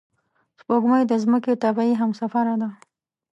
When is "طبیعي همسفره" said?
1.63-2.55